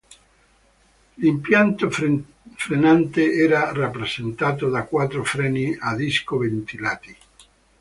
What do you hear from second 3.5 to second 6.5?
rappresentato da quattro freni a disco